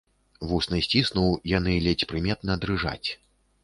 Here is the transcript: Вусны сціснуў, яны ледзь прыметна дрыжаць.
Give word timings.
Вусны 0.51 0.79
сціснуў, 0.87 1.29
яны 1.57 1.79
ледзь 1.91 2.09
прыметна 2.15 2.61
дрыжаць. 2.67 3.09